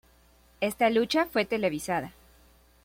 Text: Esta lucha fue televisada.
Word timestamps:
Esta 0.61 0.89
lucha 0.89 1.27
fue 1.27 1.45
televisada. 1.45 2.13